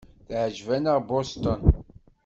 Teɛjeb-aneɣ 0.27 0.97
Boston. 1.09 1.61